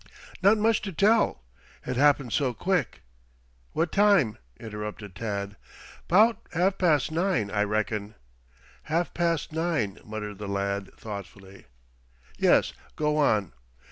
[0.41, 1.43] "Not much to tell.
[1.85, 3.01] It happened so quick"
[3.73, 5.57] "What time?" interrupted Tad.
[6.07, 8.15] "'Bout half past nine, I reckon."
[8.85, 11.67] "Half past nine," muttered the lad thoughtfully.
[12.39, 13.53] "Yes; go on."